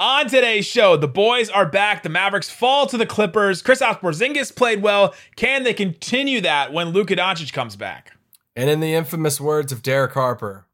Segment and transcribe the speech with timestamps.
[0.00, 2.02] On today's show, the boys are back.
[2.02, 3.62] The Mavericks fall to the Clippers.
[3.62, 5.14] Kristaps Porzingis played well.
[5.36, 8.12] Can they continue that when Luka Doncic comes back?
[8.56, 10.66] And in the infamous words of Derek Harper,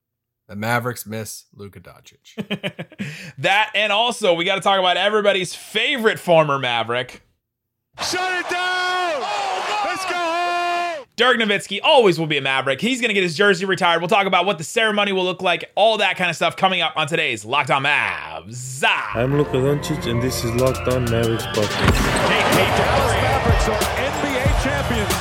[0.48, 2.86] the Mavericks miss Luka Doncic.
[3.38, 7.22] that and also we got to talk about everybody's favorite former Maverick.
[8.02, 9.49] Shut it down!
[11.20, 11.38] Let's go home!
[11.38, 12.80] Dirk Nowitzki always will be a Maverick.
[12.80, 14.00] He's going to get his jersey retired.
[14.00, 16.80] We'll talk about what the ceremony will look like, all that kind of stuff coming
[16.80, 18.82] up on today's Locked On Mavs.
[19.14, 21.94] I'm Luka Doncic, and this is Locked On Mavericks podcast.
[22.28, 25.19] Hey, hey, Dallas Mavericks are NBA champions.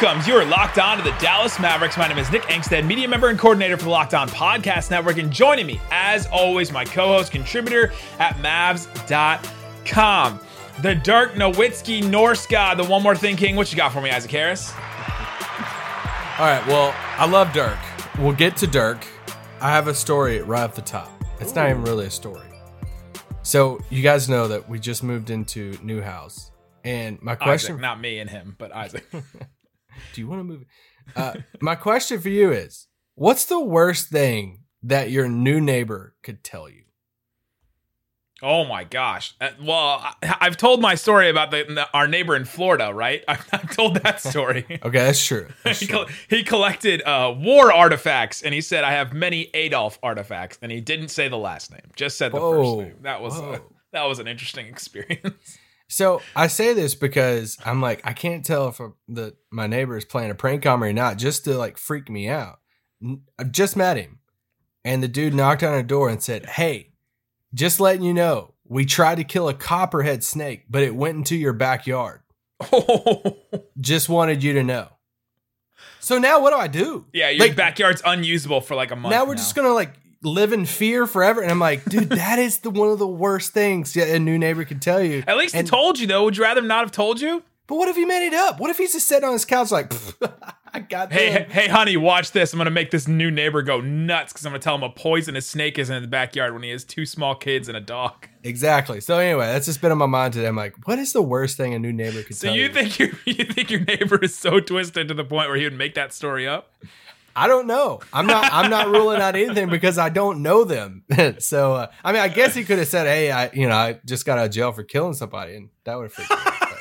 [0.00, 0.28] Welcome.
[0.28, 1.96] You are locked on to the Dallas Mavericks.
[1.96, 5.18] My name is Nick Angstadt, media member and coordinator for the Locked On Podcast Network.
[5.18, 8.80] And joining me, as always, my co host, contributor at Mavs.com,
[10.82, 13.54] the Dirk Nowitzki Norse God, the One More Thing King.
[13.54, 14.72] What you got for me, Isaac Harris?
[14.72, 17.78] All right, well, I love Dirk.
[18.18, 19.06] We'll get to Dirk.
[19.60, 21.08] I have a story right off the top.
[21.38, 22.48] It's not even really a story.
[23.42, 26.50] So, you guys know that we just moved into new house.
[26.82, 29.06] And my question Isaac, not me and him, but Isaac.
[30.12, 30.64] Do you want to move?
[31.16, 36.42] Uh, my question for you is what's the worst thing that your new neighbor could
[36.42, 36.84] tell you?
[38.42, 39.34] Oh my gosh.
[39.40, 43.24] Uh, well, I, I've told my story about the, our neighbor in Florida, right?
[43.28, 44.66] I've, I've told that story.
[44.84, 45.48] Okay, that's true.
[45.64, 45.98] That's he, true.
[45.98, 50.70] col- he collected uh, war artifacts, and he said, "I have many Adolf artifacts," and
[50.70, 52.76] he didn't say the last name, just said the Whoa.
[52.76, 52.96] first name.
[53.02, 53.40] That was
[53.92, 55.58] that was an interesting experience.
[55.94, 60.04] So I say this because I'm like, I can't tell if the my neighbor is
[60.04, 62.58] playing a prank on me or not, just to like freak me out.
[63.38, 64.18] i've just met him,
[64.84, 66.90] and the dude knocked on our door and said, "Hey,
[67.54, 71.36] just letting you know, we tried to kill a copperhead snake, but it went into
[71.36, 72.22] your backyard.
[73.80, 74.88] Just wanted you to know."
[76.00, 77.06] So now what do I do?
[77.12, 79.12] yeah, your Like, backyard's unusable for like a month.
[79.12, 79.94] now we're just gonna like
[80.24, 81.40] live in fear forever.
[81.40, 84.64] And I'm like, dude, that is the one of the worst things a new neighbor
[84.64, 85.22] could tell you.
[85.26, 86.24] At least and, he told you though.
[86.24, 87.42] Would you rather him not have told you?
[87.66, 88.60] But what if he made it up?
[88.60, 89.90] What if he's just sitting on his couch like,
[90.74, 91.50] I got Hey, them.
[91.50, 92.52] hey, hey, honey, watch this.
[92.52, 95.46] I'm gonna make this new neighbor go nuts because I'm gonna tell him a poisonous
[95.46, 98.28] snake is in the backyard when he has two small kids and a dog.
[98.42, 99.00] Exactly.
[99.00, 100.46] So anyway, that's just been on my mind today.
[100.46, 102.68] I'm like, what is the worst thing a new neighbor could So tell you you?
[102.68, 105.94] think you think your neighbor is so twisted to the point where he would make
[105.94, 106.70] that story up?
[107.36, 108.00] I don't know.
[108.12, 108.48] I'm not.
[108.52, 111.04] I'm not ruling out anything because I don't know them.
[111.38, 114.00] so uh, I mean, I guess he could have said, "Hey, I, you know, I
[114.04, 116.50] just got out of jail for killing somebody," and that would have freaked me out.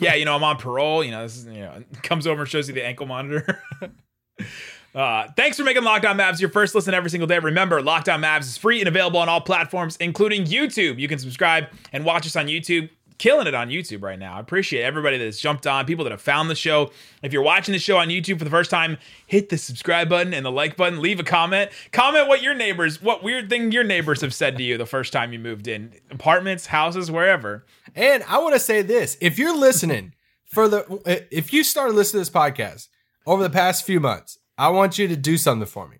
[0.00, 1.04] Yeah, you know, I'm on parole.
[1.04, 3.62] You know, this is, you know, comes over and shows you the ankle monitor.
[4.96, 7.38] uh, thanks for making Locked On Mavs your first listen every single day.
[7.38, 10.98] Remember, Locked On Mavs is free and available on all platforms, including YouTube.
[10.98, 12.90] You can subscribe and watch us on YouTube.
[13.22, 14.34] Killing it on YouTube right now.
[14.34, 16.90] I appreciate everybody that has jumped on, people that have found the show.
[17.22, 20.34] If you're watching the show on YouTube for the first time, hit the subscribe button
[20.34, 21.00] and the like button.
[21.00, 21.70] Leave a comment.
[21.92, 25.12] Comment what your neighbors, what weird thing your neighbors have said to you the first
[25.12, 25.92] time you moved in.
[26.10, 27.64] Apartments, houses, wherever.
[27.94, 32.24] And I want to say this: if you're listening for the, if you started listening
[32.24, 32.88] to this podcast
[33.24, 35.98] over the past few months, I want you to do something for me.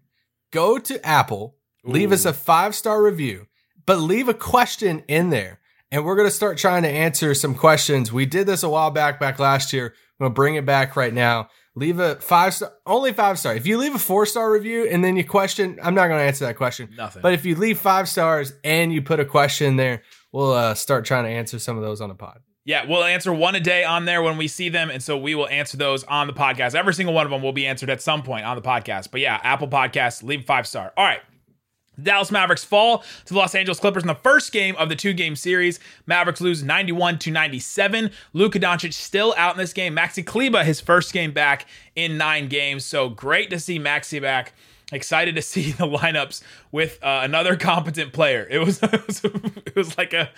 [0.50, 1.54] Go to Apple,
[1.84, 3.46] leave us a five star review,
[3.86, 5.60] but leave a question in there,
[5.92, 8.12] and we're gonna start trying to answer some questions.
[8.12, 9.94] We did this a while back, back last year.
[10.18, 11.50] I'm gonna bring it back right now.
[11.74, 13.54] Leave a five star, only five star.
[13.54, 16.46] If you leave a four star review and then you question, I'm not gonna answer
[16.46, 16.88] that question.
[16.96, 17.22] Nothing.
[17.22, 21.04] But if you leave five stars and you put a question there, we'll uh, start
[21.04, 22.40] trying to answer some of those on the pod.
[22.64, 24.88] Yeah, we'll answer one a day on there when we see them.
[24.90, 26.76] And so we will answer those on the podcast.
[26.76, 29.10] Every single one of them will be answered at some point on the podcast.
[29.10, 30.92] But yeah, Apple Podcasts, leave five star.
[30.96, 31.20] All right.
[32.02, 34.96] The Dallas Mavericks fall to the Los Angeles Clippers in the first game of the
[34.96, 35.78] two game series.
[36.06, 38.10] Mavericks lose 91 to 97.
[38.32, 39.94] Luka Doncic still out in this game.
[39.94, 42.84] Maxi Kleber, his first game back in nine games.
[42.84, 44.52] So great to see Maxi back.
[44.90, 46.42] Excited to see the lineups
[46.72, 48.48] with uh, another competent player.
[48.50, 50.30] It was, it was it was like a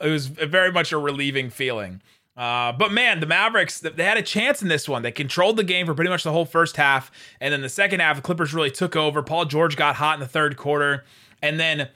[0.00, 2.02] it was very much a relieving feeling.
[2.36, 5.02] Uh, but man, the Mavericks they had a chance in this one.
[5.02, 8.00] They controlled the game for pretty much the whole first half, and then the second
[8.00, 9.22] half, the Clippers really took over.
[9.22, 11.04] Paul George got hot in the third quarter,
[11.42, 11.90] and then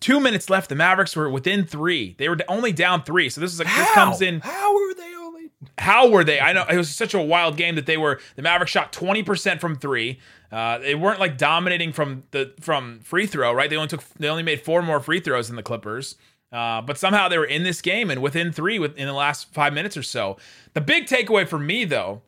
[0.00, 2.14] two minutes left, the Mavericks were within three.
[2.18, 4.40] They were only down three, so this is like this comes in.
[4.40, 5.50] How were they only?
[5.78, 6.38] How were they?
[6.38, 8.20] I know it was such a wild game that they were.
[8.36, 10.20] The Mavericks shot twenty percent from three.
[10.52, 13.68] Uh, they weren't like dominating from the from free throw, right?
[13.68, 16.16] They only took they only made four more free throws than the Clippers.
[16.52, 19.72] Uh, but somehow they were in this game and within three within the last five
[19.72, 20.36] minutes or so.
[20.74, 22.22] The big takeaway for me, though,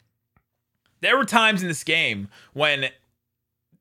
[1.01, 2.87] there were times in this game when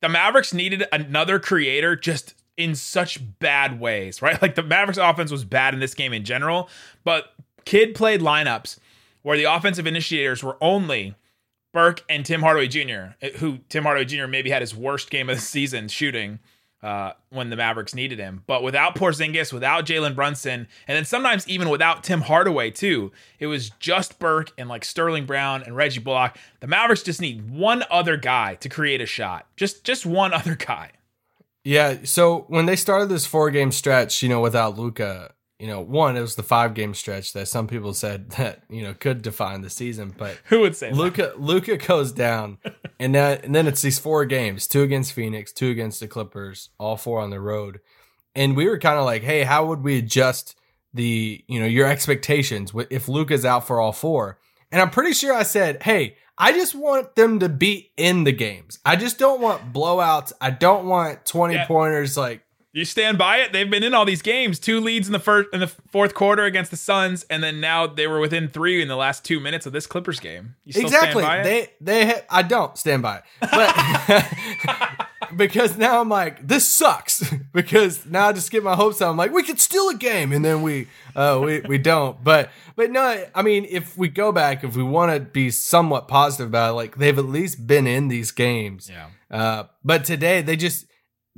[0.01, 4.41] the Mavericks needed another creator just in such bad ways, right?
[4.41, 6.69] Like the Mavericks offense was bad in this game in general,
[7.03, 7.33] but
[7.65, 8.77] Kidd played lineups
[9.23, 11.15] where the offensive initiators were only
[11.73, 14.27] Burke and Tim Hardaway Jr., who Tim Hardaway Jr.
[14.27, 16.39] maybe had his worst game of the season shooting
[16.87, 18.43] uh, when the Mavericks needed him.
[18.47, 23.47] But without Porzingis, without Jalen Brunson, and then sometimes even without Tim Hardaway too, it
[23.47, 26.37] was just Burke and like Sterling Brown and Reggie Bullock.
[26.61, 29.47] The Mavericks just need one other guy to create a shot.
[29.57, 30.91] Just just one other guy.
[31.65, 31.97] Yeah.
[32.05, 36.15] So when they started this four game stretch, you know, without Luka, you know, one,
[36.15, 39.61] it was the five game stretch that some people said that, you know, could define
[39.61, 40.13] the season.
[40.17, 40.91] But Who would say?
[40.91, 42.57] Luka Luka goes down
[42.99, 46.69] and then and then it's these four games, two against Phoenix, two against the Clippers,
[46.79, 47.79] all four on the road.
[48.35, 50.55] And we were kind of like, hey, how would we adjust
[50.93, 54.37] the, you know, your expectations if Luka's out for all four?
[54.71, 58.31] And I'm pretty sure I said, hey, I just want them to be in the
[58.31, 58.77] games.
[58.85, 60.33] I just don't want blowouts.
[60.39, 61.65] I don't want 20 Yeah.
[61.65, 62.43] pointers like
[62.77, 63.53] You stand by it.
[63.53, 64.59] They've been in all these games.
[64.59, 67.87] Two leads in the first in the fourth quarter against the Suns, and then now
[67.87, 70.53] they were within three in the last two minutes of this Clippers game.
[70.63, 71.23] You still exactly.
[71.23, 71.73] stand by it?
[71.81, 77.27] They they ha- I don't stand by it, but because now I'm like this sucks
[77.51, 79.09] because now I just get my hopes up.
[79.09, 82.23] I'm like we could steal a game and then we uh we we don't.
[82.23, 86.07] But but no, I mean if we go back, if we want to be somewhat
[86.07, 88.87] positive about it, like they've at least been in these games.
[88.87, 89.07] Yeah.
[89.31, 90.85] Uh, but today they just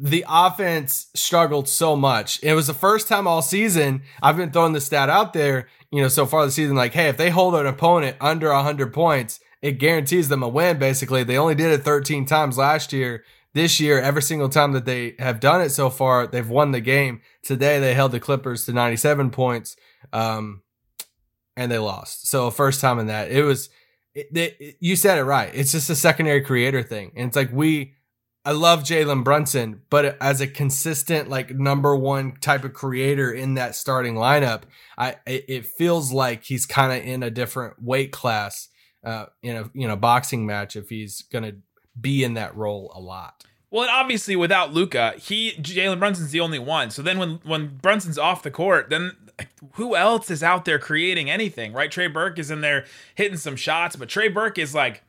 [0.02, 2.42] the offense struggled so much.
[2.42, 6.02] It was the first time all season I've been throwing the stat out there, you
[6.02, 9.42] know, so far this season, like, hey, if they hold an opponent under 100 points,
[9.62, 11.24] it guarantees them a win, basically.
[11.26, 13.26] They only did it 13 times last year.
[13.54, 16.80] This year, every single time that they have done it so far, they've won the
[16.80, 17.20] game.
[17.44, 19.76] Today, they held the Clippers to 97 points,
[20.14, 20.62] um,
[21.58, 22.30] and they lost.
[22.30, 23.70] So, first time in that, it was,
[24.14, 25.50] it, it, you said it right.
[25.54, 27.12] It's just a secondary creator thing.
[27.16, 27.96] And it's like, we,
[28.50, 33.54] I love Jalen Brunson, but as a consistent like number one type of creator in
[33.54, 34.64] that starting lineup,
[34.98, 38.70] I it feels like he's kind of in a different weight class
[39.04, 41.58] uh, in a you know boxing match if he's gonna
[42.02, 43.44] be in that role a lot.
[43.70, 46.90] Well, and obviously without Luka, he Jalen Brunson's the only one.
[46.90, 49.12] So then when when Brunson's off the court, then
[49.74, 51.92] who else is out there creating anything, right?
[51.92, 55.04] Trey Burke is in there hitting some shots, but Trey Burke is like,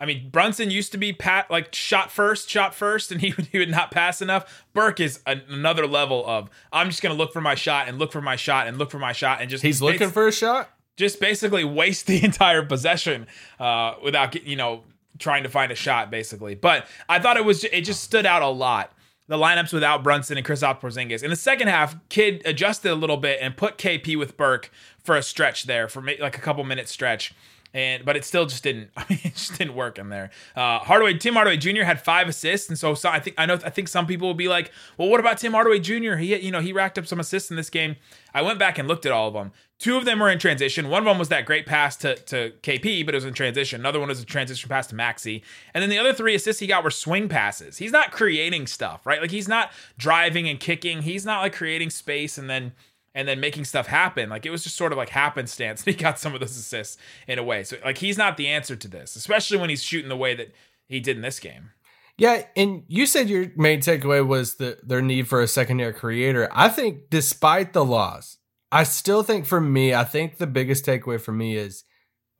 [0.00, 3.46] I mean, Brunson used to be pat like shot first, shot first, and he would,
[3.52, 4.64] he would not pass enough.
[4.72, 8.10] Burke is a, another level of I'm just gonna look for my shot and look
[8.12, 10.70] for my shot and look for my shot and just He's looking for a shot.
[10.96, 13.26] just basically waste the entire possession
[13.58, 14.84] uh, without get- you know
[15.18, 16.54] trying to find a shot basically.
[16.54, 18.92] But I thought it was it just stood out a lot.
[19.28, 21.22] The lineups without Brunson and Chris Porzingis.
[21.22, 24.72] In the second half, Kidd adjusted a little bit and put KP with Burke
[25.04, 27.32] for a stretch there for like a couple minutes stretch.
[27.72, 28.90] And but it still just didn't.
[28.96, 30.30] I mean, it just didn't work in there.
[30.56, 31.82] Uh, Hardaway, Tim Hardaway Jr.
[31.82, 34.34] had five assists, and so, so I think I know I think some people will
[34.34, 36.16] be like, well, what about Tim Hardaway Jr.?
[36.16, 37.96] He you know he racked up some assists in this game.
[38.34, 39.52] I went back and looked at all of them.
[39.80, 40.90] Two of them were in transition.
[40.90, 43.80] One of them was that great pass to, to KP, but it was in transition.
[43.80, 45.40] Another one was a transition pass to Maxi.
[45.72, 47.78] And then the other three assists he got were swing passes.
[47.78, 49.22] He's not creating stuff, right?
[49.22, 51.00] Like he's not driving and kicking.
[51.00, 52.72] He's not like creating space and then
[53.14, 54.28] and then making stuff happen.
[54.28, 55.84] Like it was just sort of like happenstance.
[55.90, 56.96] He got some of those assists
[57.26, 57.64] in a way.
[57.64, 60.54] So like he's not the answer to this, especially when he's shooting the way that
[60.86, 61.70] he did in this game.
[62.16, 66.48] Yeah, and you said your main takeaway was the their need for a secondary creator.
[66.52, 68.36] I think despite the loss,
[68.70, 71.84] I still think for me, I think the biggest takeaway for me is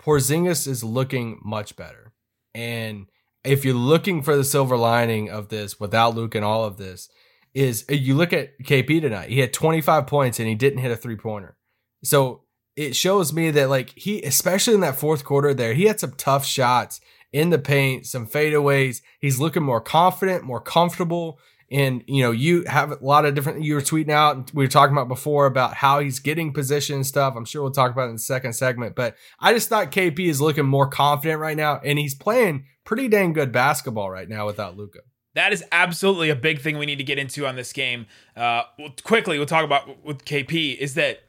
[0.00, 2.12] Porzingis is looking much better.
[2.54, 3.06] And
[3.42, 7.08] if you're looking for the silver lining of this without Luke and all of this,
[7.54, 9.30] is you look at KP tonight.
[9.30, 11.56] He had 25 points and he didn't hit a three pointer.
[12.04, 12.42] So
[12.76, 16.12] it shows me that like he, especially in that fourth quarter there, he had some
[16.12, 17.00] tough shots
[17.32, 19.02] in the paint, some fadeaways.
[19.20, 21.38] He's looking more confident, more comfortable.
[21.72, 23.62] And you know, you have a lot of different.
[23.62, 27.06] You were tweeting out, we were talking about before about how he's getting position and
[27.06, 27.34] stuff.
[27.36, 28.96] I'm sure we'll talk about it in the second segment.
[28.96, 33.06] But I just thought KP is looking more confident right now, and he's playing pretty
[33.06, 35.00] dang good basketball right now without Luka.
[35.34, 38.06] That is absolutely a big thing we need to get into on this game.
[38.36, 41.22] Uh, well, quickly, we'll talk about with KP is that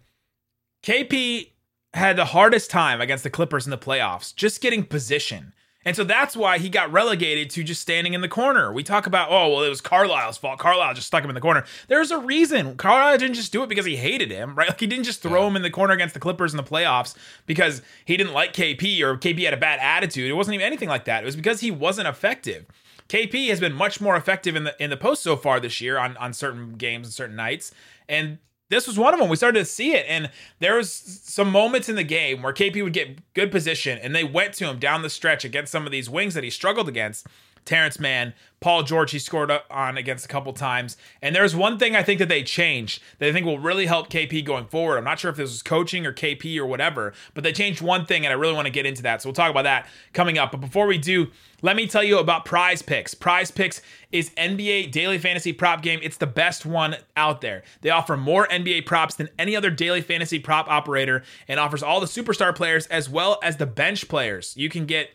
[0.84, 1.50] KP
[1.94, 5.54] had the hardest time against the Clippers in the playoffs, just getting position.
[5.84, 8.72] And so that's why he got relegated to just standing in the corner.
[8.72, 10.60] We talk about, oh, well, it was Carlisle's fault.
[10.60, 11.66] Carlisle just stuck him in the corner.
[11.88, 12.78] There's a reason.
[12.78, 14.68] Carlisle didn't just do it because he hated him, right?
[14.72, 17.16] Like he didn't just throw him in the corner against the Clippers in the playoffs
[17.46, 20.30] because he didn't like KP or KP had a bad attitude.
[20.30, 21.24] It wasn't even anything like that.
[21.24, 22.68] It was because he wasn't effective.
[23.12, 25.98] KP has been much more effective in the in the post so far this year
[25.98, 27.74] on on certain games and certain nights,
[28.08, 28.38] and
[28.70, 29.28] this was one of them.
[29.28, 32.82] We started to see it, and there was some moments in the game where KP
[32.82, 35.92] would get good position, and they went to him down the stretch against some of
[35.92, 37.28] these wings that he struggled against.
[37.66, 40.96] Terance Mann, Paul George, he scored on against a couple times.
[41.22, 44.10] And there's one thing I think that they changed that I think will really help
[44.10, 44.98] KP going forward.
[44.98, 48.06] I'm not sure if this was coaching or KP or whatever, but they changed one
[48.06, 49.22] thing, and I really want to get into that.
[49.22, 50.52] So we'll talk about that coming up.
[50.52, 51.28] But before we do,
[51.64, 53.16] let me tell you about Prize Picks.
[53.16, 56.00] Prize Picks is NBA daily fantasy prop game.
[56.04, 57.64] It's the best one out there.
[57.82, 62.00] They offer more NBA props than any other daily fantasy prop operator and offers all
[62.00, 64.56] the superstar players as well as the bench players.
[64.56, 65.10] You can get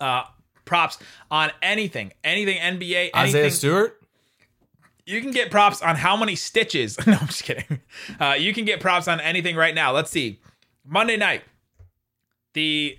[0.00, 0.24] uh,
[0.66, 0.98] props
[1.30, 3.10] on anything, anything NBA, anything.
[3.14, 4.02] Isaiah Stewart.
[5.06, 6.98] You can get props on how many stitches.
[7.06, 7.80] no, I'm just kidding.
[8.20, 9.92] Uh, you can get props on anything right now.
[9.92, 10.40] Let's see.
[10.84, 11.42] Monday night,
[12.52, 12.98] the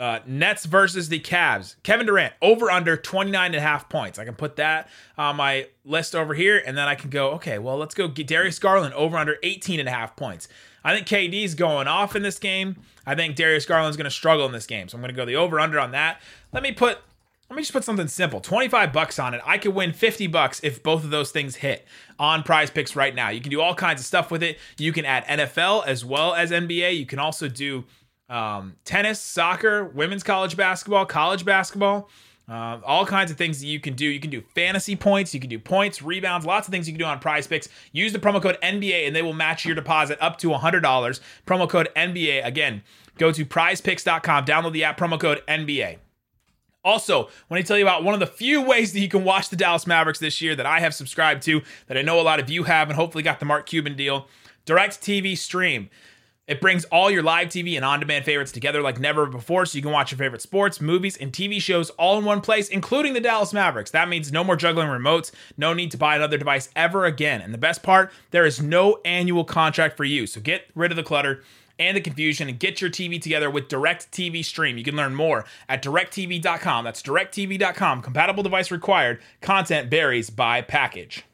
[0.00, 1.76] uh, Nets versus the Cavs.
[1.82, 4.18] Kevin Durant over under 29 and a half points.
[4.18, 7.58] I can put that on my list over here, and then I can go, okay,
[7.58, 10.48] well, let's go get Darius Garland over under 18 and a half points.
[10.82, 12.76] I think KD's going off in this game.
[13.06, 14.88] I think Darius Garland's going to struggle in this game.
[14.88, 16.22] So I'm going to go the over under on that.
[16.52, 16.98] Let me put
[17.50, 20.60] let me just put something simple 25 bucks on it i could win 50 bucks
[20.62, 21.84] if both of those things hit
[22.18, 24.92] on prize picks right now you can do all kinds of stuff with it you
[24.92, 27.84] can add nfl as well as nba you can also do
[28.28, 32.08] um, tennis soccer women's college basketball college basketball
[32.48, 34.06] uh, all kinds of things that you can do.
[34.06, 36.98] You can do fantasy points, you can do points, rebounds, lots of things you can
[36.98, 37.68] do on prize picks.
[37.92, 41.20] Use the promo code NBA and they will match your deposit up to $100.
[41.46, 42.44] Promo code NBA.
[42.44, 42.82] Again,
[43.18, 45.98] go to prizepicks.com, download the app, promo code NBA.
[46.84, 49.50] Also, when I tell you about one of the few ways that you can watch
[49.50, 52.40] the Dallas Mavericks this year that I have subscribed to, that I know a lot
[52.40, 54.28] of you have, and hopefully got the Mark Cuban deal,
[54.64, 55.90] Direct TV Stream.
[56.46, 59.76] It brings all your live TV and on demand favorites together like never before, so
[59.76, 63.12] you can watch your favorite sports, movies, and TV shows all in one place, including
[63.12, 63.92] the Dallas Mavericks.
[63.92, 67.40] That means no more juggling remotes, no need to buy another device ever again.
[67.40, 70.96] And the best part, there is no annual contract for you, so get rid of
[70.96, 71.44] the clutter
[71.80, 74.78] and the confusion and get your TV together with Direct TV Stream.
[74.78, 76.84] You can learn more at directv.com.
[76.84, 78.02] That's directv.com.
[78.02, 79.20] Compatible device required.
[79.40, 81.24] Content varies by package.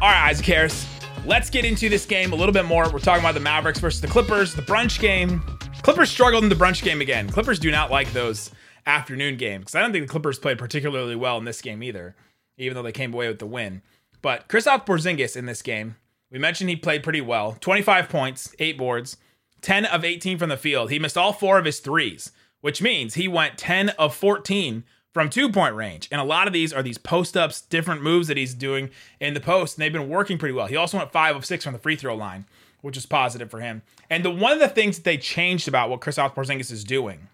[0.00, 0.86] All right, Isaac Harris.
[1.26, 2.90] Let's get into this game a little bit more.
[2.90, 5.40] We're talking about the Mavericks versus the Clippers, the brunch game.
[5.82, 7.28] Clippers struggled in the brunch game again.
[7.28, 8.50] Clippers do not like those
[8.86, 12.14] afternoon games because I don't think the Clippers played particularly well in this game either,
[12.56, 13.82] even though they came away with the win.
[14.22, 15.96] But Kristaps Porzingis in this game,
[16.34, 17.56] we mentioned he played pretty well.
[17.60, 19.18] 25 points, eight boards,
[19.60, 20.90] 10 of 18 from the field.
[20.90, 25.30] He missed all four of his threes, which means he went 10 of 14 from
[25.30, 26.08] two point range.
[26.10, 29.34] And a lot of these are these post ups, different moves that he's doing in
[29.34, 30.66] the post, and they've been working pretty well.
[30.66, 32.46] He also went five of six from the free throw line,
[32.80, 33.82] which is positive for him.
[34.10, 37.28] And the one of the things that they changed about what Kristaps Porzingis is doing,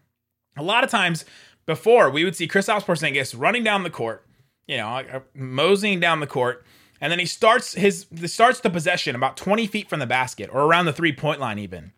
[0.58, 1.24] a lot of times
[1.64, 4.26] before we would see Kristaps Porzingis running down the court,
[4.68, 6.66] you know, uh, moseying down the court,
[7.00, 10.62] and then he starts his starts the possession about 20 feet from the basket or
[10.62, 11.92] around the three point line even,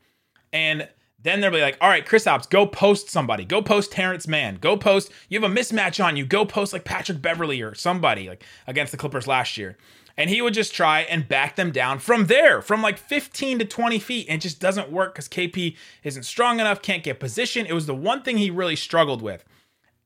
[0.52, 0.88] and
[1.22, 3.44] then they'll be like, all right, Kristaps, go post somebody.
[3.44, 4.56] Go post Terance Mann.
[4.56, 5.10] Go post.
[5.28, 6.26] You have a mismatch on you.
[6.26, 9.76] Go post like Patrick Beverley or somebody like against the Clippers last year.
[10.16, 13.64] And he would just try and back them down from there, from like 15 to
[13.64, 14.26] 20 feet.
[14.28, 17.66] And it just doesn't work because KP isn't strong enough, can't get position.
[17.66, 19.44] It was the one thing he really struggled with.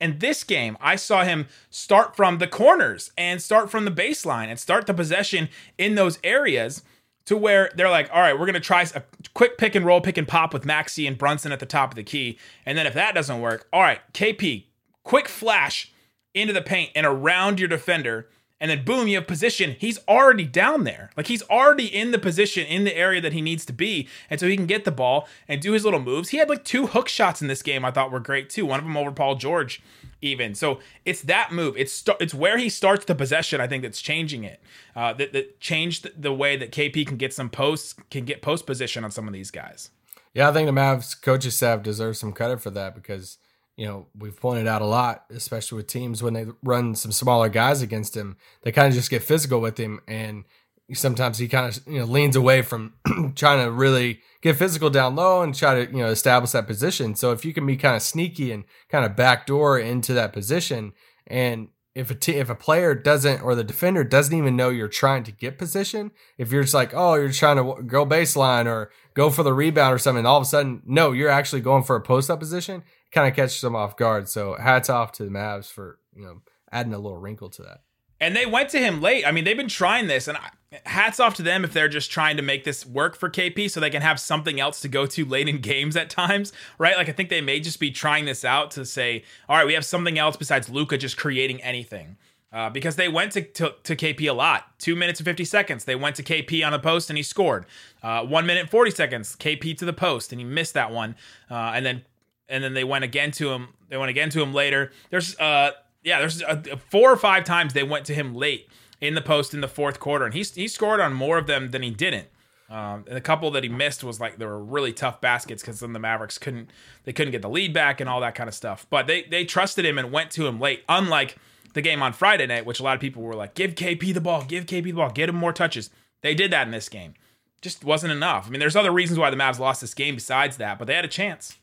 [0.01, 4.49] In this game, I saw him start from the corners and start from the baseline
[4.49, 5.49] and start the possession
[5.79, 6.83] in those areas
[7.27, 9.03] to where they're like, all right, we're going to try a
[9.35, 11.97] quick pick and roll, pick and pop with Maxi and Brunson at the top of
[11.97, 12.39] the key.
[12.65, 14.65] And then if that doesn't work, all right, KP,
[15.03, 15.93] quick flash
[16.35, 18.29] into the paint and around your defender.
[18.61, 19.77] And then boom, you have position.
[19.79, 21.11] He's already down there.
[21.17, 24.09] Like he's already in the position in the area that he needs to be.
[24.31, 26.31] And so he can get the ball and do his little moves.
[26.31, 28.65] He had like two hook shots in this game I thought were great too.
[28.65, 29.83] One of them over Paul George
[30.23, 30.55] even.
[30.55, 31.77] So it's that move.
[31.77, 33.61] It's st- it's where he starts the possession.
[33.61, 34.61] I think that's changing it.
[34.95, 38.67] Uh, that that changed the way that KP can get some posts, can get post
[38.67, 39.91] position on some of these guys.
[40.33, 43.39] Yeah, I think the Mavs coaching staff deserves some credit for that because
[43.77, 47.49] you know we've pointed out a lot, especially with teams when they run some smaller
[47.49, 50.45] guys against him, they kind of just get physical with him and
[50.93, 52.95] sometimes he kind of you know leans away from
[53.35, 57.15] trying to really get physical down low and try to you know establish that position.
[57.15, 60.93] So if you can be kind of sneaky and kind of backdoor into that position,
[61.27, 64.87] and if a t- if a player doesn't or the defender doesn't even know you're
[64.87, 68.91] trying to get position, if you're just like oh you're trying to go baseline or
[69.15, 71.97] go for the rebound or something, all of a sudden no you're actually going for
[71.97, 74.29] a post up position, kind of catches them off guard.
[74.29, 77.81] So hats off to the Mavs for you know adding a little wrinkle to that.
[78.21, 79.27] And they went to him late.
[79.27, 80.39] I mean, they've been trying this, and
[80.85, 83.81] hats off to them if they're just trying to make this work for KP so
[83.81, 86.97] they can have something else to go to late in games at times, right?
[86.97, 89.75] Like, I think they may just be trying this out to say, all right, we
[89.75, 92.17] have something else besides Luka just creating anything.
[92.53, 94.79] Uh, because they went to, to, to, KP a lot.
[94.79, 95.85] Two minutes and 50 seconds.
[95.85, 97.67] They went to KP on the post and he scored.
[98.03, 101.17] Uh, one minute 40 seconds, KP to the post and he missed that one.
[101.51, 102.05] Uh, and then
[102.49, 103.75] and then they went again to him.
[103.89, 104.93] They went again to him later.
[105.11, 105.73] There's uh
[106.07, 108.71] yeah, there's uh, four or five times they went to him late
[109.01, 111.73] in the post in the fourth quarter, and he he scored on more of them
[111.73, 112.29] than he didn't.
[112.71, 115.81] Um, and a couple that he missed was like there were really tough baskets because
[115.81, 116.71] then the Mavericks couldn't
[117.05, 118.87] they couldn't get the lead back and all that kind of stuff.
[118.89, 121.37] But they they trusted him and went to him late, unlike
[121.75, 124.21] the game on Friday night, which a lot of people were like, "Give KP the
[124.21, 125.91] ball, give KP the ball, get him more touches."
[126.23, 127.15] They did that in this game,
[127.63, 128.47] just wasn't enough.
[128.47, 130.95] I mean, there's other reasons why the Mavs lost this game besides that, but they
[130.95, 131.59] had a chance.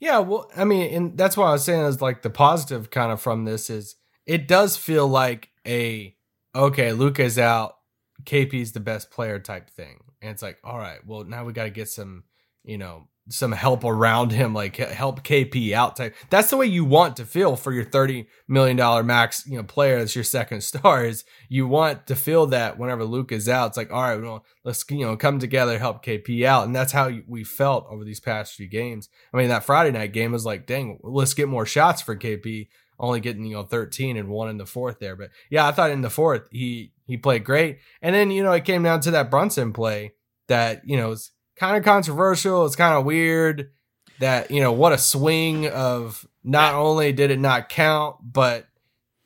[0.00, 3.12] Yeah, well, I mean, and that's why I was saying is like the positive kind
[3.12, 6.16] of from this is it does feel like a
[6.54, 7.76] okay, Luka's out,
[8.24, 10.00] KP's the best player type thing.
[10.22, 12.24] And it's like, all right, well, now we got to get some,
[12.64, 16.14] you know, some help around him, like help KP out type.
[16.28, 19.98] That's the way you want to feel for your $30 million max, you know, player
[19.98, 23.76] that's your second star is you want to feel that whenever Luke is out, it's
[23.76, 26.66] like, all right, well, let's, you know, come together, help KP out.
[26.66, 29.08] And that's how we felt over these past few games.
[29.32, 32.68] I mean, that Friday night game was like, dang, let's get more shots for KP
[32.98, 35.16] only getting you know 13 and one in the fourth there.
[35.16, 37.78] But yeah, I thought in the fourth he he played great.
[38.02, 40.12] And then you know it came down to that Brunson play
[40.48, 42.64] that you know is kind of controversial.
[42.64, 43.70] It's kind of weird
[44.18, 48.66] that you know what a swing of not only did it not count, but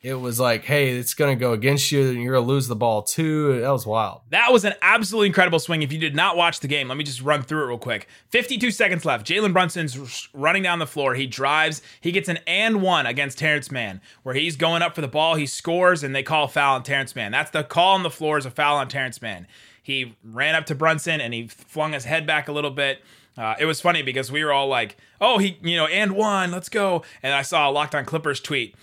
[0.01, 2.67] it was like, hey, it's going to go against you and you're going to lose
[2.67, 3.61] the ball too.
[3.61, 4.21] That was wild.
[4.29, 5.81] That was an absolutely incredible swing.
[5.81, 8.07] If you did not watch the game, let me just run through it real quick.
[8.29, 9.25] 52 seconds left.
[9.25, 11.15] Jalen Brunson's running down the floor.
[11.15, 11.81] He drives.
[12.01, 15.35] He gets an and one against Terance Mann, where he's going up for the ball.
[15.35, 17.31] He scores, and they call a foul on Terance Mann.
[17.31, 19.47] That's the call on the floor is a foul on Terance Mann.
[19.85, 23.03] He ran up to Brunson and he flung his head back a little bit.
[23.37, 26.51] Uh, it was funny because we were all like, "Oh, he, you know, and one,
[26.51, 28.75] let's go!" And I saw a Locked On Clippers tweet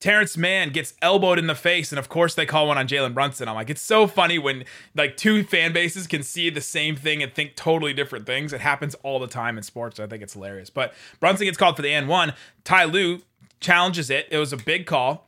[0.00, 3.14] Terance Mann gets elbowed in the face, and of course they call one on Jalen
[3.14, 3.48] Brunson.
[3.48, 4.64] I'm like, it's so funny when
[4.94, 8.52] like two fan bases can see the same thing and think totally different things.
[8.52, 9.98] It happens all the time in sports.
[9.98, 10.70] I think it's hilarious.
[10.70, 12.34] But Brunson gets called for the and one.
[12.62, 13.22] Ty Lue
[13.58, 14.28] challenges it.
[14.30, 15.27] It was a big call.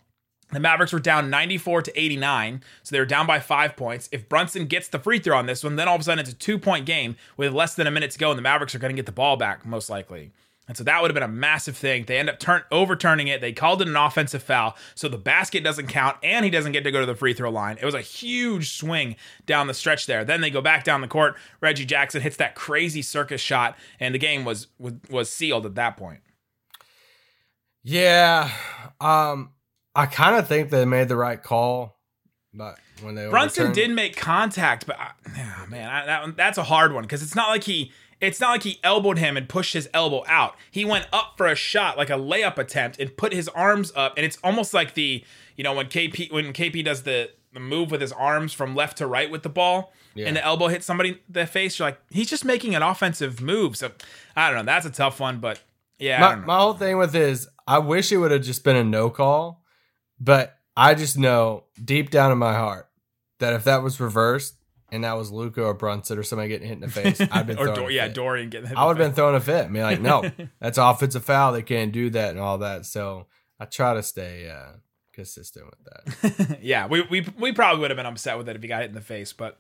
[0.53, 4.09] The Mavericks were down 94 to 89, so they were down by five points.
[4.11, 6.33] If Brunson gets the free throw on this one, then all of a sudden it's
[6.33, 8.81] a two point game with less than a minute to go, and the Mavericks are
[8.81, 10.33] going to get the ball back, most likely.
[10.71, 12.05] And so that would have been a massive thing.
[12.05, 13.41] They end up turn overturning it.
[13.41, 14.77] They called it an offensive foul.
[14.95, 17.51] So the basket doesn't count and he doesn't get to go to the free throw
[17.51, 17.77] line.
[17.83, 20.25] It was a huge swing down the stretch there.
[20.25, 21.35] Then they go back down the court.
[21.61, 25.75] Reggie Jackson hits that crazy circus shot and the game was was, was sealed at
[25.75, 26.21] that point.
[27.83, 28.53] Yeah.
[29.01, 29.51] Um
[29.95, 31.99] I kind of think they made the right call.
[32.53, 36.59] But when they Brunson did make contact, but uh, I, oh, man, I, that, that's
[36.59, 39.49] a hard one because it's not like he it's not like he elbowed him and
[39.49, 40.55] pushed his elbow out.
[40.71, 44.15] He went up for a shot, like a layup attempt, and put his arms up.
[44.17, 45.25] And it's almost like the,
[45.57, 48.99] you know, when KP when KP does the, the move with his arms from left
[48.99, 50.27] to right with the ball, Yeah.
[50.27, 51.79] and the elbow hits somebody in the face.
[51.79, 53.77] You're like, he's just making an offensive move.
[53.77, 53.93] So
[54.37, 54.71] I don't know.
[54.71, 55.61] That's a tough one, but
[55.99, 56.47] yeah, I my, don't know.
[56.47, 59.09] my whole thing with it is I wish it would have just been a no
[59.09, 59.60] call,
[60.21, 62.89] but I just know deep down in my heart
[63.39, 64.55] that if that was reversed
[64.93, 67.59] and that was Luka or Brunson or somebody getting hit in the face, I'd been
[67.59, 68.09] or throwing Dor- yeah.
[68.09, 68.79] Dorian getting hit.
[68.79, 69.67] I would have been throwing a fit.
[69.67, 70.31] I mean, like, no,
[70.61, 71.53] that's offensive foul.
[71.53, 72.87] They can't do that and all that.
[72.87, 73.27] So
[73.59, 74.73] I try to stay uh,
[75.13, 76.59] consistent with that.
[76.63, 78.91] yeah, we, we we probably would have been upset with it if he got hit
[78.91, 79.59] in the face, but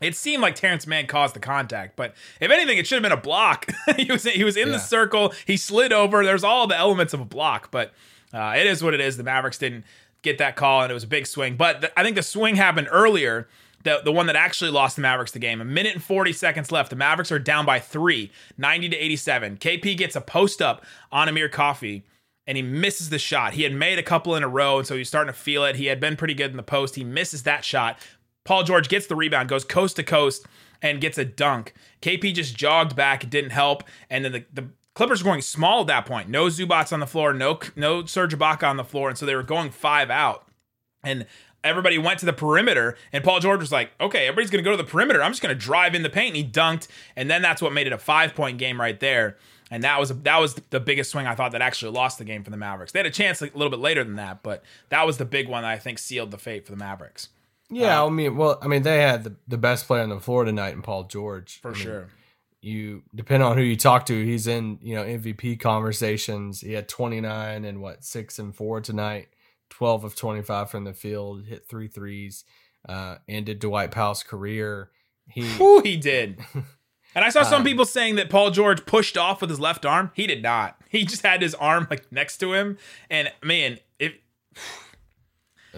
[0.00, 1.96] it seemed like Terance Mann caused the contact.
[1.96, 3.70] But if anything, it should have been a block.
[3.96, 5.32] he was he was in the circle.
[5.46, 6.24] He slid over.
[6.24, 7.92] There's all the elements of a block, but
[8.32, 9.16] uh, it is what it is.
[9.16, 9.84] The Mavericks didn't
[10.22, 11.56] get that call, and it was a big swing.
[11.56, 13.48] But I think the swing happened earlier.
[13.84, 15.60] The, the one that actually lost the Mavericks the game.
[15.60, 16.90] A minute and 40 seconds left.
[16.90, 19.56] The Mavericks are down by three, 90 to 87.
[19.58, 22.04] KP gets a post up on Amir Coffey
[22.48, 23.52] and he misses the shot.
[23.52, 25.76] He had made a couple in a row, and so he's starting to feel it.
[25.76, 26.94] He had been pretty good in the post.
[26.94, 27.98] He misses that shot.
[28.44, 30.46] Paul George gets the rebound, goes coast to coast,
[30.80, 31.74] and gets a dunk.
[32.00, 35.82] KP just jogged back, it didn't help, and then the, the Clippers were going small
[35.82, 36.28] at that point.
[36.28, 39.36] No Zubac on the floor, no no Serge Ibaka on the floor, and so they
[39.36, 40.48] were going five out.
[41.04, 41.24] And
[41.62, 44.76] everybody went to the perimeter, and Paul George was like, okay, everybody's going to go
[44.76, 45.22] to the perimeter.
[45.22, 46.34] I'm just going to drive in the paint.
[46.34, 49.36] And he dunked, and then that's what made it a five point game right there.
[49.70, 52.42] And that was that was the biggest swing I thought that actually lost the game
[52.42, 52.90] for the Mavericks.
[52.90, 55.48] They had a chance a little bit later than that, but that was the big
[55.48, 57.28] one that I think sealed the fate for the Mavericks
[57.70, 60.18] Yeah, uh, I mean, well, I mean, they had the, the best player on the
[60.18, 61.60] floor tonight in Paul George.
[61.60, 62.08] for I mean, sure.
[62.60, 64.24] You depend on who you talk to.
[64.24, 66.60] He's in you know MVP conversations.
[66.60, 69.28] He had 29 and what six and four tonight.
[69.70, 71.44] 12 of 25 from the field.
[71.44, 72.44] Hit three threes.
[72.88, 74.90] Uh, ended Dwight Powell's career.
[75.28, 76.40] He Whew, he did.
[77.14, 79.86] And I saw some Um, people saying that Paul George pushed off with his left
[79.86, 80.10] arm.
[80.14, 80.76] He did not.
[80.90, 82.76] He just had his arm like next to him,
[83.10, 84.20] and man, if it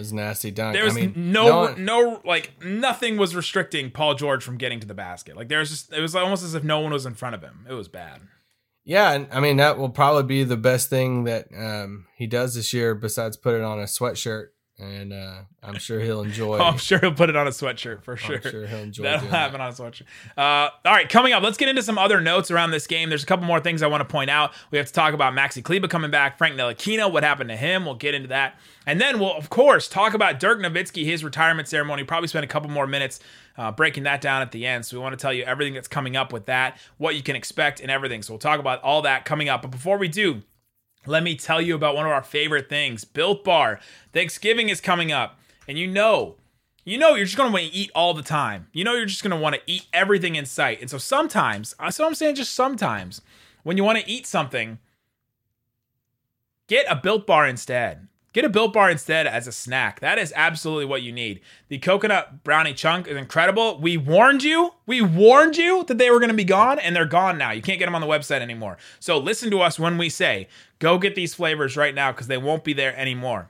[0.00, 0.74] was nasty dunk.
[0.74, 4.80] there was I mean, no, one- no, like nothing was restricting Paul George from getting
[4.80, 5.36] to the basket.
[5.36, 7.66] Like there's just it was almost as if no one was in front of him.
[7.70, 8.20] It was bad.
[8.84, 12.54] Yeah, and I mean that will probably be the best thing that um, he does
[12.54, 14.48] this year, besides put it on a sweatshirt,
[14.80, 16.58] and uh, I'm sure he'll enjoy.
[16.58, 18.36] Oh, I'm sure he'll put it on a sweatshirt for sure.
[18.36, 19.02] I'm sure he'll enjoy.
[19.02, 19.66] That'll happen that.
[19.66, 20.04] on a sweatshirt.
[20.36, 23.08] Uh, all right, coming up, let's get into some other notes around this game.
[23.08, 24.52] There's a couple more things I want to point out.
[24.70, 27.84] We have to talk about Maxi Kleber coming back, Frank Ntilikina, what happened to him.
[27.84, 28.58] We'll get into that.
[28.86, 32.04] And then we'll, of course, talk about Dirk Nowitzki, his retirement ceremony.
[32.04, 33.20] Probably spend a couple more minutes
[33.56, 34.86] uh, breaking that down at the end.
[34.86, 37.36] So we want to tell you everything that's coming up with that, what you can
[37.36, 38.22] expect, and everything.
[38.22, 39.62] So we'll talk about all that coming up.
[39.62, 40.42] But before we do,
[41.06, 43.80] let me tell you about one of our favorite things Built Bar.
[44.12, 46.36] Thanksgiving is coming up, and you know,
[46.84, 48.68] you know, you're just gonna want to eat all the time.
[48.72, 50.80] You know, you're just gonna want to eat everything in sight.
[50.80, 53.22] And so sometimes, what I'm saying, just sometimes,
[53.62, 54.78] when you want to eat something,
[56.66, 58.08] get a Built Bar instead.
[58.32, 59.98] Get a Built Bar instead as a snack.
[59.98, 61.40] That is absolutely what you need.
[61.66, 63.80] The coconut brownie chunk is incredible.
[63.80, 64.74] We warned you.
[64.86, 67.50] We warned you that they were going to be gone, and they're gone now.
[67.50, 68.78] You can't get them on the website anymore.
[69.00, 70.46] So listen to us when we say,
[70.78, 73.48] go get these flavors right now because they won't be there anymore.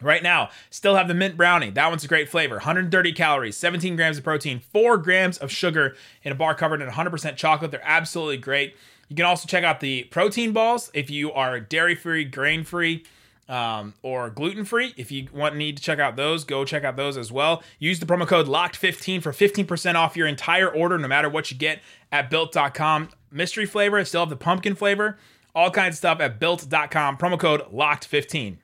[0.00, 1.70] Right now, still have the mint brownie.
[1.70, 2.54] That one's a great flavor.
[2.54, 6.88] 130 calories, 17 grams of protein, 4 grams of sugar in a bar covered in
[6.88, 7.72] 100% chocolate.
[7.72, 8.74] They're absolutely great.
[9.08, 13.04] You can also check out the protein balls if you are dairy free, grain free,
[13.48, 14.94] um, or gluten free.
[14.96, 17.62] If you want need to check out those, go check out those as well.
[17.78, 21.56] Use the promo code LOCKED15 for 15% off your entire order, no matter what you
[21.56, 21.80] get
[22.12, 23.08] at built.com.
[23.30, 25.18] Mystery flavor, still have the pumpkin flavor,
[25.54, 27.16] all kinds of stuff at built.com.
[27.16, 28.58] Promo code LOCKED15.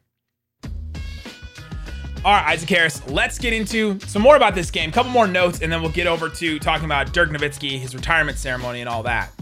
[2.25, 4.91] All right, Isaac Harris, let's get into some more about this game.
[4.91, 8.39] couple more notes, and then we'll get over to talking about Dirk Nowitzki, his retirement
[8.39, 9.34] ceremony, and all that.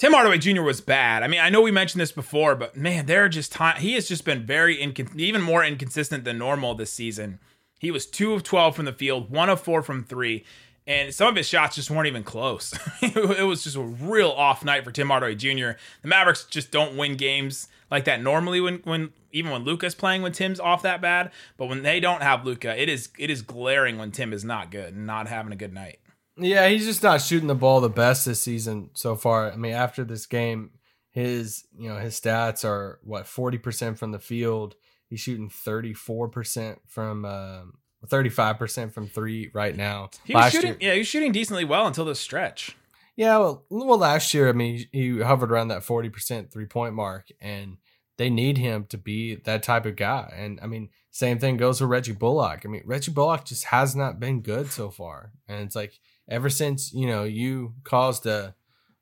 [0.00, 0.62] Tim Hardaway Jr.
[0.62, 1.22] was bad.
[1.22, 3.78] I mean, I know we mentioned this before, but man, there are just time.
[3.82, 7.38] He has just been very incon- even more inconsistent than normal this season.
[7.78, 10.42] He was two of twelve from the field, one of four from three,
[10.86, 12.72] and some of his shots just weren't even close.
[13.02, 15.72] it was just a real off night for Tim Hardaway Jr.
[16.00, 20.22] The Mavericks just don't win games like that normally when when even when Luka's playing
[20.22, 21.30] when Tim's off that bad.
[21.58, 24.70] But when they don't have Luka, it is it is glaring when Tim is not
[24.70, 25.98] good and not having a good night.
[26.40, 29.52] Yeah, he's just not shooting the ball the best this season so far.
[29.52, 30.70] I mean, after this game,
[31.10, 34.74] his you know his stats are what forty percent from the field.
[35.08, 37.74] He's shooting thirty four percent from um,
[38.06, 40.10] thirty five percent from three right now.
[40.24, 42.76] He was Last shooting, year- yeah, he was shooting decently well until this stretch.
[43.16, 46.94] Yeah, well, well, last year, I mean, he hovered around that forty percent three point
[46.94, 47.76] mark, and
[48.16, 50.32] they need him to be that type of guy.
[50.36, 52.62] And I mean, same thing goes for Reggie Bullock.
[52.64, 56.48] I mean, Reggie Bullock just has not been good so far, and it's like ever
[56.50, 58.54] since you know you caused a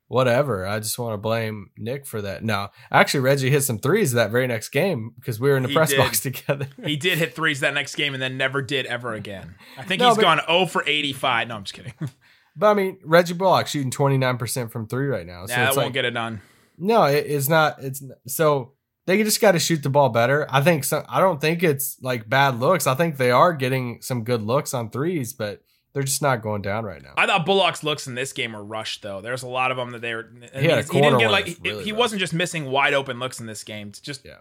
[0.07, 2.43] whatever, I just want to blame Nick for that.
[2.43, 5.69] No, actually, Reggie hit some threes that very next game because we were in the
[5.69, 5.97] He press did.
[5.99, 6.67] box together.
[6.83, 9.55] He did hit threes that next game and then never did ever again.
[9.77, 11.47] I think No, he's but- gone 0 for 85.
[11.47, 11.93] No, I'm just kidding.
[12.55, 15.45] but I mean, Reggie Bullock shooting twenty nine percent from three right now.
[15.45, 16.41] So Yeah, that it's won't get it done.
[16.77, 17.83] No, it, it's not.
[17.83, 18.73] It's so
[19.05, 20.47] they just got to shoot the ball better.
[20.49, 20.85] I think.
[20.85, 22.87] Some, I don't think it's like bad looks.
[22.87, 25.61] I think they are getting some good looks on threes, but
[25.99, 27.13] they're just not going down right now.
[27.17, 29.19] I thought Bullock's looks in this game were rushed though.
[29.21, 30.29] There's a lot of them that they were.
[30.55, 31.99] He had a he didn't get like really he rushed.
[31.99, 33.89] wasn't just missing wide open looks in this game.
[33.89, 34.37] It's just Yeah.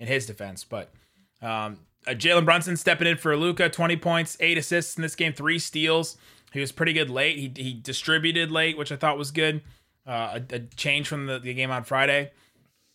[0.00, 0.90] in his defense, but
[1.40, 5.32] um, uh, Jalen Brunson stepping in for Luka, 20 points, eight assists in this game,
[5.32, 6.16] three steals.
[6.52, 7.36] He was pretty good late.
[7.38, 9.62] He he distributed late, which I thought was good.
[10.06, 12.32] Uh, a, a change from the, the game on Friday.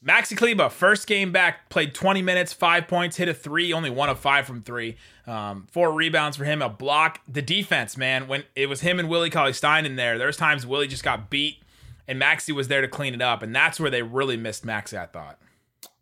[0.06, 4.10] Maxi Kleber, first game back, played 20 minutes, five points, hit a three, only one
[4.10, 4.98] of five from three.
[5.26, 7.22] Um, four rebounds for him, a block.
[7.28, 10.66] The defense, man, when it was him and Willie Cauley Stein in there, there's times
[10.66, 11.64] Willie just got beat
[12.08, 13.42] and Maxi was there to clean it up.
[13.42, 15.40] And that's where they really missed Maxi, I thought.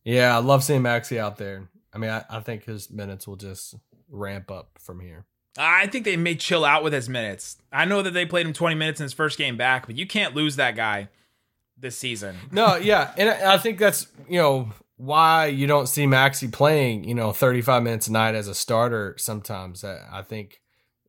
[0.03, 1.69] Yeah, I love seeing Maxi out there.
[1.93, 3.75] I mean, I, I think his minutes will just
[4.09, 5.25] ramp up from here.
[5.57, 7.57] I think they may chill out with his minutes.
[7.71, 10.07] I know that they played him 20 minutes in his first game back, but you
[10.07, 11.09] can't lose that guy
[11.81, 12.37] this season.
[12.51, 17.15] No, yeah, and I think that's you know why you don't see Maxi playing you
[17.15, 19.15] know 35 minutes a night as a starter.
[19.17, 20.61] Sometimes I I think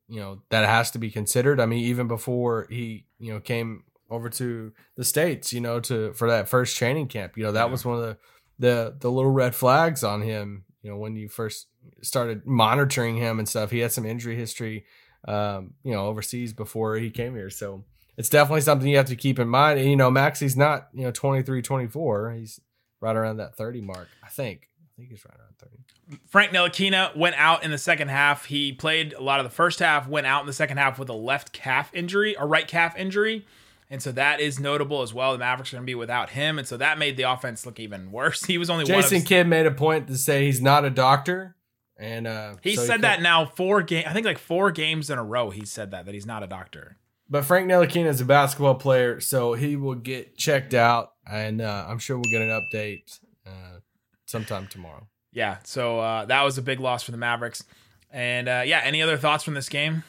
[0.09, 1.61] you know that has to be considered.
[1.61, 6.13] I mean, even before he you know came over to the states, you know, to
[6.13, 8.17] for that first training camp, you know, that was one of the
[8.59, 10.65] the the little red flags on him.
[10.83, 11.69] You know, when you first
[12.03, 14.85] started monitoring him and stuff, he had some injury history,
[15.27, 17.51] um, you know, overseas before he came here.
[17.51, 17.85] So
[18.16, 19.81] it's definitely something you have to keep in mind.
[19.81, 22.33] And, you know, Maxi's not, you know, 23, 24.
[22.33, 22.61] He's
[23.01, 24.68] right around that 30 mark, I think.
[24.81, 26.18] I think he's right around 30.
[26.29, 28.44] Frank Ntilikina went out in the second half.
[28.44, 31.09] He played a lot of the first half, went out in the second half with
[31.09, 33.46] a left calf injury, a right calf injury.
[33.88, 35.33] And so that is notable as well.
[35.33, 36.59] The Mavericks are going to be without him.
[36.59, 38.42] And so that made the offense look even worse.
[38.46, 40.90] He was only Jason one of Kidd made a point to say he's not a
[40.90, 41.57] doctor.
[41.98, 45.09] And uh, He so said could- that now four game I think like four games
[45.11, 46.96] in a row he said that that he's not a doctor.
[47.33, 51.87] But Frank Ntilikina is a basketball player, so he will get checked out, and uh,
[51.88, 53.79] I'm sure we'll get an update uh,
[54.27, 55.09] sometime tomorrow.
[55.33, 57.64] Yeah, so uh, that was a big loss for the Mavericks.
[58.11, 60.05] And uh, yeah, any other thoughts from this game?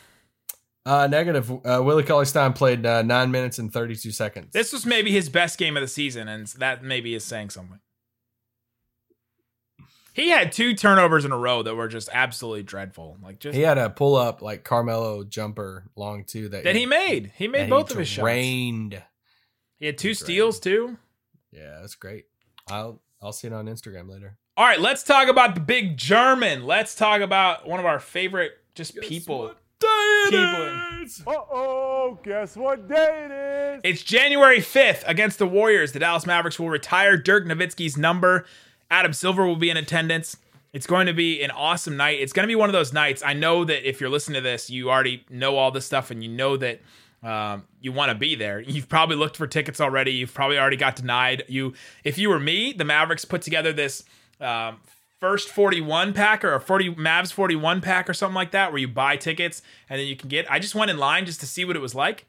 [0.85, 1.49] Uh, negative.
[1.49, 4.51] Uh, Willie Cauley Stein played uh, nine minutes and 32 seconds.
[4.51, 7.79] This was maybe his best game of the season, and that maybe is saying something.
[10.13, 13.17] He had two turnovers in a row that were just absolutely dreadful.
[13.21, 16.85] Like just he had a pull up like Carmelo jumper long two that, that he
[16.85, 17.31] made.
[17.35, 18.23] He made both he of his shots.
[18.23, 19.01] drained.
[19.79, 20.97] He had two He steals too.
[21.51, 22.25] Yeah, that's great.
[22.69, 24.37] I'll I'll see it on Instagram later.
[24.55, 26.65] All right, let's talk about the big German.
[26.65, 29.47] Let's talk about one of our favorite just people.
[29.47, 29.59] People.
[31.27, 33.81] Uh-oh, guess what day it is?
[33.83, 35.91] It's January 5th against the Warriors.
[35.91, 38.45] The Dallas Mavericks will retire Dirk Nowitzki's number.
[38.93, 40.37] Adam Silver will be in attendance.
[40.71, 42.19] It's going to be an awesome night.
[42.19, 43.23] It's going to be one of those nights.
[43.25, 46.23] I know that if you're listening to this, you already know all this stuff and
[46.23, 46.79] you know that
[47.23, 48.59] um, you want to be there.
[48.59, 50.11] You've probably looked for tickets already.
[50.11, 51.43] You've probably already got denied.
[51.47, 54.03] You, if you were me, the Mavericks put together this
[54.39, 54.79] um,
[55.19, 58.87] first 41 pack or a 40 Mavs 41 pack or something like that, where you
[58.87, 60.51] buy tickets and then you can get.
[60.51, 62.27] I just went in line just to see what it was like.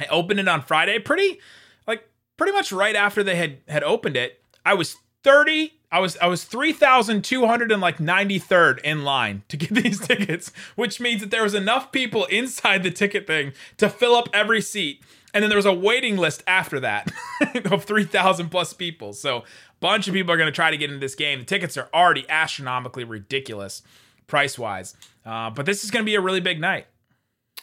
[0.00, 1.38] I opened it on Friday, pretty
[1.86, 4.42] like pretty much right after they had had opened it.
[4.66, 5.74] I was 30.
[5.92, 10.98] I was I was 3,200 and like 93rd in line to get these tickets, which
[10.98, 15.02] means that there was enough people inside the ticket thing to fill up every seat.
[15.34, 17.10] And then there was a waiting list after that
[17.70, 19.12] of 3,000 plus people.
[19.14, 19.44] So
[19.80, 21.40] bunch of people are going to try to get into this game.
[21.40, 23.82] The tickets are already astronomically ridiculous
[24.26, 24.94] price wise.
[25.24, 26.86] Uh, but this is going to be a really big night.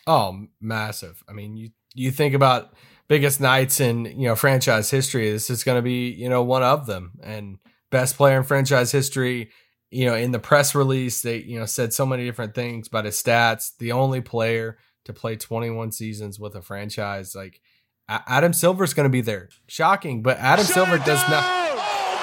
[0.08, 1.24] Oh, massive.
[1.28, 2.74] I mean, you you think about
[3.08, 5.32] biggest nights in, you know, franchise history.
[5.32, 7.58] This is going to be, you know, one of them and
[7.90, 9.52] best player in franchise history.
[9.92, 13.06] You know, in the press release, they, you know, said so many different things about
[13.06, 13.72] his stats.
[13.80, 17.34] The only player to play 21 seasons with a franchise.
[17.34, 17.60] Like
[18.08, 19.50] Adam Silver's going to be there.
[19.68, 21.66] Shocking, but Adam Silver does not.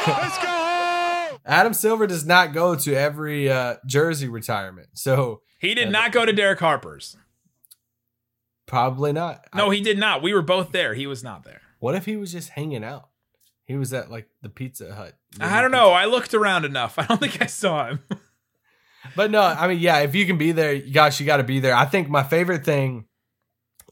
[0.07, 1.39] Let's go!
[1.45, 4.89] Adam Silver does not go to every uh, jersey retirement.
[4.95, 7.17] So He did not go to Derek Harper's.
[8.67, 9.45] probably not.
[9.55, 10.23] No, I- he did not.
[10.23, 10.95] We were both there.
[10.95, 11.63] He was not there.
[11.79, 13.09] what if he was just hanging out?
[13.67, 15.15] He was at like the Pizza Hut.
[15.41, 15.91] I don't know.
[15.91, 16.95] I looked around enough.
[16.99, 18.01] I don't think I saw him.
[19.15, 21.61] But no, I mean, yeah, if you can be there, gosh, you got to be
[21.61, 21.77] there.
[21.77, 23.05] I think my favorite thing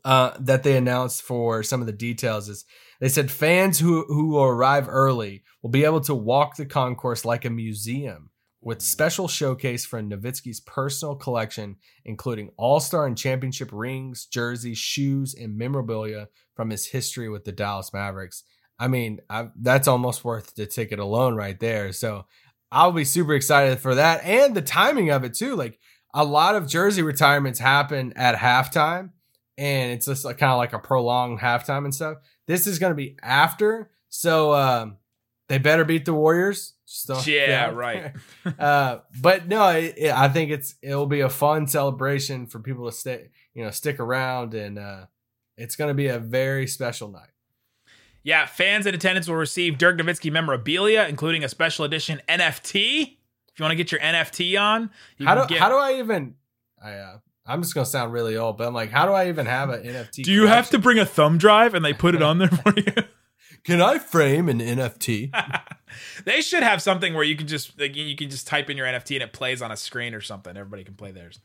[0.05, 2.65] uh, that they announced for some of the details is
[3.01, 7.25] they said fans who who will arrive early will be able to walk the concourse
[7.25, 13.69] like a museum with special showcase from Nowitzki's personal collection, including All Star and Championship
[13.73, 18.43] rings, jerseys, shoes, and memorabilia from his history with the Dallas Mavericks.
[18.79, 21.93] I mean, I, that's almost worth the ticket alone right there.
[21.93, 22.27] So
[22.73, 25.55] I'll be super excited for that and the timing of it too.
[25.55, 25.79] Like
[26.13, 29.11] a lot of jersey retirements happen at halftime,
[29.59, 32.19] and it's just like, kind of like a prolonged halftime and stuff.
[32.47, 34.97] This is going to be after, so um,
[35.49, 36.75] they better beat the Warriors.
[36.87, 38.13] Just don't- Yeah, right.
[38.59, 42.87] uh, but no, it, it- I think it's it'll be a fun celebration for people
[42.91, 45.07] to stay, you know, stick around, and uh,
[45.57, 47.31] it's going to be a very special night.
[48.25, 53.03] Yeah, fans in attendance will receive Dirk Nowitzki memorabilia, including a special edition NFT.
[53.03, 55.77] If you want to get your NFT on, you How can do get- how do
[55.77, 56.35] I even?
[56.83, 59.47] I uh, I'm just gonna sound really old, but I'm like, how do I even
[59.47, 60.25] have an NFT?
[60.25, 62.73] Do you have to bring a thumb drive and they put it on there for
[62.77, 62.85] you?
[63.65, 65.31] Can I frame an NFT?
[66.25, 68.87] they should have something where you can just like, you can just type in your
[68.87, 70.55] NFT and it plays on a screen or something.
[70.55, 71.39] Everybody can play theirs.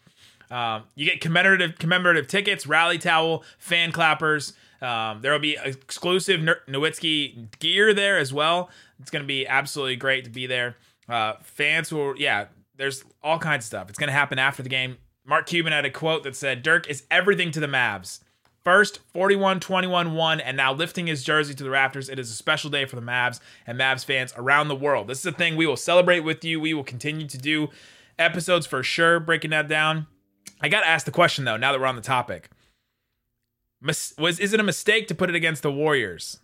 [0.51, 4.53] Um, you get commemorative commemorative tickets, rally towel, fan clappers.
[4.81, 8.69] Um, there will be exclusive Nowitzki gear there as well.
[8.99, 10.77] It's going to be absolutely great to be there.
[11.07, 12.45] Uh, fans will, yeah,
[12.77, 13.89] there's all kinds of stuff.
[13.89, 14.97] It's going to happen after the game.
[15.25, 18.21] Mark Cuban had a quote that said, Dirk is everything to the Mavs.
[18.63, 22.09] First, 41 21 1, and now lifting his jersey to the Raptors.
[22.09, 25.07] It is a special day for the Mavs and Mavs fans around the world.
[25.07, 26.59] This is a thing we will celebrate with you.
[26.59, 27.69] We will continue to do
[28.17, 30.07] episodes for sure, breaking that down.
[30.61, 32.49] I got to ask the question, though, now that we're on the topic.
[33.81, 36.39] Mis- was is it a mistake to put it against the Warriors?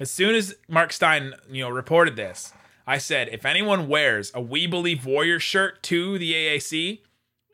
[0.00, 2.52] As soon as Marc Stein, you know, reported this,
[2.86, 7.00] I said, if anyone wears a We Believe Warriors shirt to the AAC,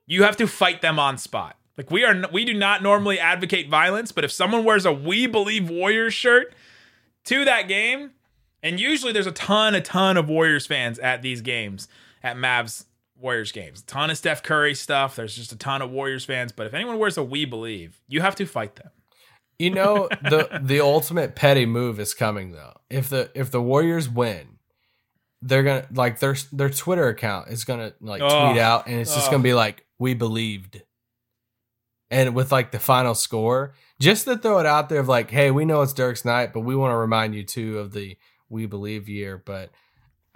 [0.06, 1.56] you have to fight them on spot.
[1.76, 5.26] Like we are, we do not normally advocate violence, but if someone wears a We
[5.26, 6.54] Believe Warriors shirt
[7.24, 8.12] to that game,
[8.62, 11.86] and usually there's a ton, a ton of Warriors fans at these games,
[12.22, 12.86] at Mavs
[13.16, 15.16] Warriors games, a ton of Steph Curry stuff.
[15.16, 18.22] There's just a ton of Warriors fans, but if anyone wears a We Believe, you
[18.22, 18.90] have to fight them.
[19.58, 22.74] You know the the ultimate petty move is coming though.
[22.90, 24.58] If the if the Warriors win,
[25.42, 28.50] they're gonna like their their Twitter account is gonna like Oh.
[28.50, 29.32] tweet out, and it's just Oh.
[29.32, 30.82] gonna be like we believed,
[32.10, 33.74] and with like the final score.
[34.00, 36.60] just to throw it out there of like, hey, we know it's Dirk's night, but
[36.60, 38.16] we want to remind you too of the
[38.48, 39.42] we believe year.
[39.44, 39.70] But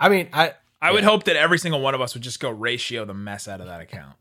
[0.01, 2.51] I mean, I I would hope that every single one of us would just go
[2.51, 4.17] ratio the mess out of that account.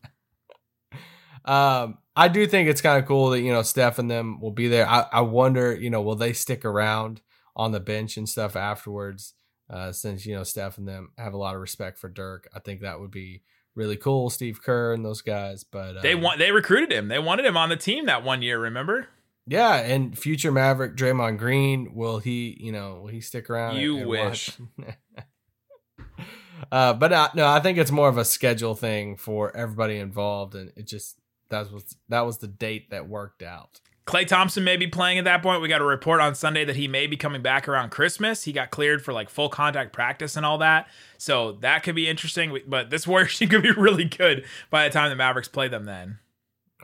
[1.46, 4.52] um I do think it's kind of cool that you know Steph and them will
[4.52, 4.88] be there.
[4.88, 7.22] I, I wonder, you know, will they stick around
[7.56, 9.34] on the bench and stuff afterwards?
[9.70, 12.60] Uh, since you know Steph and them have a lot of respect for Dirk, I
[12.60, 13.44] think that would be
[13.76, 14.30] really cool.
[14.30, 17.08] Steve Kerr and those guys, but um, They want they recruited him.
[17.08, 18.60] They wanted him on the team that one year.
[18.60, 19.08] Remember?
[19.48, 23.78] Yeah, and future Maverick Draymond Green, will he, you know, will he stick around?
[23.78, 24.52] You and wish.
[26.72, 30.54] uh, but uh, no, I think it's more of a schedule thing for everybody involved,
[30.54, 31.18] and it just
[31.52, 33.80] that was that was the date that worked out.
[34.08, 35.62] Klay Thompson may be playing at that point.
[35.62, 38.44] We got a report on Sunday that he may be coming back around Christmas.
[38.44, 40.88] He got cleared for like full contact practice and all that.
[41.18, 42.58] So that could be interesting.
[42.68, 45.86] But this Warriors team could be really good by the time the Mavericks play them
[45.86, 46.18] then.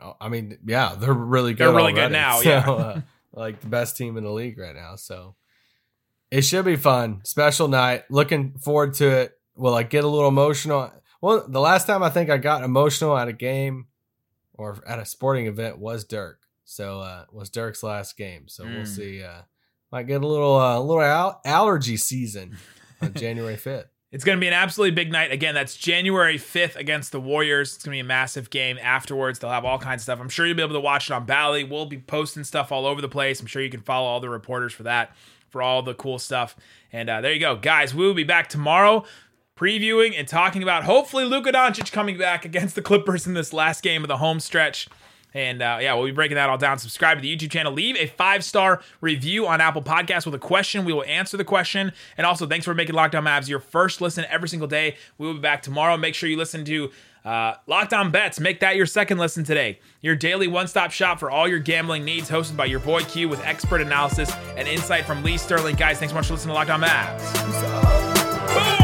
[0.00, 1.66] Oh, I mean, yeah, they're really good.
[1.66, 2.70] They're really good now, So, yeah.
[2.70, 3.00] uh,
[3.32, 4.94] like the best team in the league right now.
[4.94, 5.34] So
[6.30, 7.20] it should be fun.
[7.24, 8.04] Special night.
[8.10, 9.38] Looking forward to it.
[9.56, 10.92] Will I get a little emotional?
[11.20, 13.88] Well, the last time I think I got emotional at a game
[14.58, 16.40] or at a sporting event was Dirk.
[16.64, 18.48] So uh was Dirk's last game.
[18.48, 18.86] So we'll Mm.
[18.86, 19.22] see.
[19.22, 19.42] Uh
[19.90, 22.58] might get a little uh, a little al- allergy season
[23.00, 23.86] on January fifth.
[24.10, 25.32] It's going to be an absolutely big night.
[25.32, 27.74] Again, that's January 5th against the Warriors.
[27.74, 29.38] It's going to be a massive game afterwards.
[29.38, 30.18] They'll have all kinds of stuff.
[30.18, 31.62] I'm sure you'll be able to watch it on Bally.
[31.62, 33.38] We'll be posting stuff all over the place.
[33.38, 35.14] I'm sure you can follow all the reporters for that,
[35.50, 36.56] for all the cool stuff.
[36.90, 37.56] And uh, there you go.
[37.56, 39.04] Guys, we will be back tomorrow
[39.58, 43.82] previewing and talking about hopefully Luka Doncic coming back against the Clippers in this last
[43.82, 44.88] game of the home stretch.
[45.34, 46.78] And uh, yeah, we'll be breaking that all down.
[46.78, 47.72] Subscribe to the YouTube channel.
[47.72, 50.84] Leave a five star review on Apple Podcasts with a question.
[50.84, 51.92] We will answer the question.
[52.16, 54.96] And also, thanks for making Locked On Mavs your first listen every single day.
[55.18, 55.96] We will be back tomorrow.
[55.96, 56.90] Make sure you listen to
[57.24, 58.40] uh, Locked On Bets.
[58.40, 59.80] Make that your second listen today.
[60.00, 63.28] Your daily one stop shop for all your gambling needs, hosted by your boy Q
[63.28, 65.76] with expert analysis and insight from Lee Sterling.
[65.76, 68.77] Guys, thanks so much for listening to Locked On Mavs.